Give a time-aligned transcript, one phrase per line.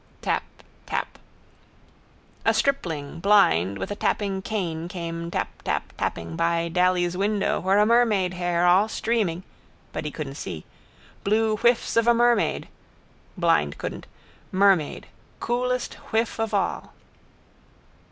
[0.23, 0.41] Tap.
[0.87, 1.19] Tap.
[2.43, 8.33] A stripling, blind, with a tapping cane came taptaptapping by Daly's window where a mermaid
[8.33, 9.43] hair all streaming
[9.93, 10.65] (but he couldn't see)
[11.23, 12.67] blew whiffs of a mermaid
[13.37, 14.07] (blind couldn't),
[14.51, 15.05] mermaid,
[15.39, 16.93] coolest whiff of all.